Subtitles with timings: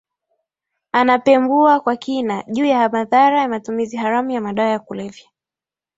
[0.91, 5.25] anapembua kwa kina juu ya madhara ya matumizi haramu ya madawa ya kulevya